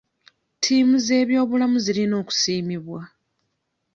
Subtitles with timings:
[0.57, 3.01] Ttiimu z'ebyobulamu zirina okusiimibwa.